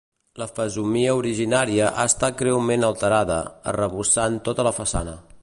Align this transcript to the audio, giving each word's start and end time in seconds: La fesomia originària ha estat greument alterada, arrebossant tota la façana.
La 0.41 0.45
fesomia 0.59 1.11
originària 1.19 1.91
ha 2.03 2.07
estat 2.13 2.41
greument 2.41 2.87
alterada, 2.89 3.39
arrebossant 3.75 4.41
tota 4.51 4.69
la 4.71 4.75
façana. 4.81 5.17